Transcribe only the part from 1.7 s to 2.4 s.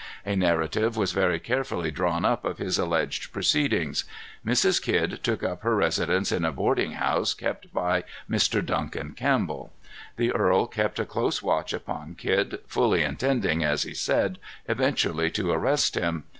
drawn